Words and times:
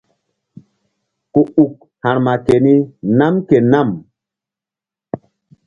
Ku 1.33 1.41
uk 1.63 1.73
ha̧rma 2.03 2.33
keni 2.45 2.75
nam 3.17 3.35
ke 3.47 3.57
nam. 3.71 3.89